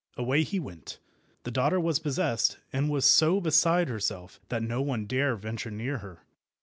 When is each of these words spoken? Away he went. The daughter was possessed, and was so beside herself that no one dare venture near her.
Away 0.17 0.41
he 0.41 0.59
went. 0.59 0.97
The 1.43 1.51
daughter 1.51 1.79
was 1.79 1.99
possessed, 1.99 2.57
and 2.73 2.89
was 2.89 3.05
so 3.05 3.39
beside 3.39 3.87
herself 3.87 4.39
that 4.49 4.63
no 4.63 4.81
one 4.81 5.05
dare 5.05 5.35
venture 5.35 5.69
near 5.69 5.99
her. 5.99 6.23